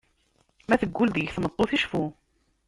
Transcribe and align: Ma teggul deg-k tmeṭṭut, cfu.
Ma 0.67 0.75
teggul 0.81 1.09
deg-k 1.11 1.31
tmeṭṭut, 1.33 1.71
cfu. 1.83 2.03